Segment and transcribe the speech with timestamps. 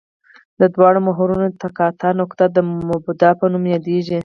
[0.59, 2.57] د دواړو محورونو د تقاطع نقطه د
[2.91, 4.17] مبدا په نوم یادیږي